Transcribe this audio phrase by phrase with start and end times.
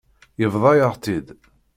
[0.41, 1.27] Yebḍa-yaɣ-tt-id.